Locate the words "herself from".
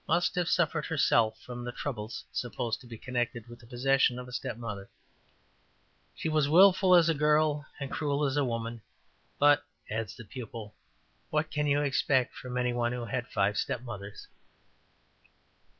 0.86-1.62